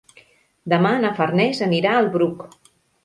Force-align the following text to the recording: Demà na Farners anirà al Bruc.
Demà 0.73 0.93
na 1.03 1.11
Farners 1.19 1.61
anirà 1.67 1.93
al 1.99 2.11
Bruc. 2.17 2.43